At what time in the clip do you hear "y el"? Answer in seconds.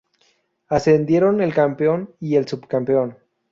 2.19-2.47